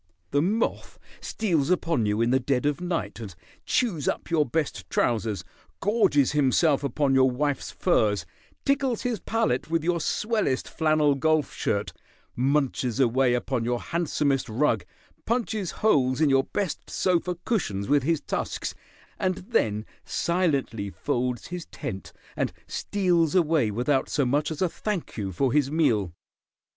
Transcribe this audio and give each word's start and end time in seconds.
The 0.31 0.41
moth 0.41 0.97
steals 1.19 1.69
upon 1.69 2.07
you 2.07 2.21
in 2.21 2.31
the 2.31 2.39
dead 2.39 2.65
of 2.65 2.81
night, 2.81 3.19
and 3.19 3.35
chews 3.67 4.07
up 4.07 4.31
your 4.31 4.47
best 4.47 4.89
trousers, 4.89 5.43
gorges 5.79 6.31
himself 6.31 6.83
upon 6.83 7.13
your 7.13 7.29
wife's 7.29 7.69
furs, 7.69 8.25
tickles 8.65 9.03
his 9.03 9.19
palate 9.19 9.69
with 9.69 9.83
your 9.83 9.99
swellest 10.01 10.67
flannel 10.67 11.13
golf 11.13 11.53
shirt, 11.53 11.93
munches 12.35 12.99
away 12.99 13.35
upon 13.35 13.63
your 13.63 13.79
handsomest 13.79 14.49
rug, 14.49 14.85
punches 15.27 15.69
holes 15.69 16.19
in 16.19 16.31
your 16.31 16.45
best 16.45 16.89
sofa 16.89 17.37
cushions 17.45 17.87
with 17.87 18.01
his 18.01 18.21
tusks, 18.21 18.73
and 19.19 19.35
then 19.51 19.85
silently 20.03 20.89
folds 20.89 21.49
his 21.49 21.65
tent 21.67 22.11
and 22.35 22.51
steals 22.65 23.35
away 23.35 23.69
without 23.69 24.09
so 24.09 24.25
much 24.25 24.49
as 24.49 24.63
a 24.63 24.67
thank 24.67 25.15
you 25.15 25.31
for 25.31 25.53
his 25.53 25.69
meal. 25.69 26.11